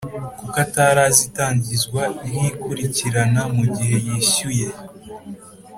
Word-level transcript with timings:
Kuko 0.37 0.55
atari 0.65 0.99
azi 1.07 1.21
itangizwa 1.29 2.01
ry’ikurikirana 2.25 3.41
mu 3.55 3.65
gihe 3.75 3.95
yishyuye 4.05 4.67